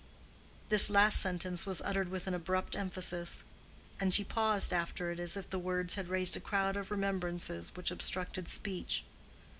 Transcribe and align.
This 0.69 0.89
last 0.89 1.19
sentence 1.21 1.67
was 1.67 1.79
uttered 1.79 2.09
with 2.09 2.25
an 2.25 2.33
abrupt 2.33 2.75
emphasis, 2.75 3.43
and 3.99 4.11
she 4.15 4.23
paused 4.23 4.73
after 4.73 5.11
it 5.11 5.19
as 5.19 5.37
if 5.37 5.47
the 5.51 5.59
words 5.59 5.93
had 5.93 6.09
raised 6.09 6.35
a 6.35 6.39
crowd 6.41 6.75
of 6.75 6.89
remembrances 6.89 7.69
which 7.75 7.91
obstructed 7.91 8.47
speech. 8.47 9.03